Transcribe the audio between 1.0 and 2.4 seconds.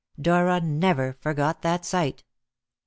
forgot that sight.